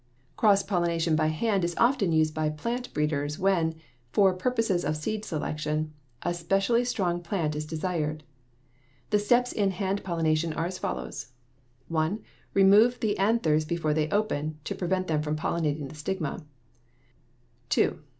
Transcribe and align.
Cross 0.35 0.63
pollination 0.63 1.15
by 1.15 1.27
hand 1.27 1.63
is 1.63 1.75
often 1.77 2.11
used 2.11 2.33
by 2.33 2.49
plant 2.49 2.91
breeders 2.91 3.37
when, 3.37 3.75
for 4.11 4.33
purposes 4.33 4.83
of 4.83 4.97
seed 4.97 5.23
selection, 5.23 5.93
a 6.23 6.33
specially 6.33 6.83
strong 6.83 7.21
plant 7.21 7.55
is 7.55 7.67
desired. 7.67 8.23
The 9.11 9.19
steps 9.19 9.53
in 9.53 9.69
hand 9.69 10.03
pollination 10.03 10.53
are 10.53 10.65
as 10.65 10.79
follows: 10.79 11.33
(1) 11.87 12.19
remove 12.55 12.99
the 12.99 13.15
anthers 13.19 13.63
before 13.63 13.93
they 13.93 14.09
open, 14.09 14.57
to 14.63 14.73
prevent 14.73 15.05
them 15.05 15.21
from 15.21 15.35
pollinating 15.35 15.87
the 15.89 15.93
stigma 15.93 16.29
(the 16.29 16.33
steps 16.33 16.41
in 16.41 16.45
this 16.49 16.49
process 16.49 16.83
are 16.89 16.89
illustrated 16.89 17.91
in 17.91 17.97
Figs. 17.99 18.03